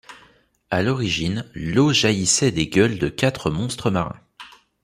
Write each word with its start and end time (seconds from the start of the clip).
À 0.71 0.81
l'origine, 0.81 1.45
l'eau 1.53 1.93
jaillissait 1.93 2.49
des 2.51 2.65
gueules 2.67 2.97
de 2.97 3.07
quatre 3.07 3.51
monstres 3.51 3.91
marins. 3.91 4.19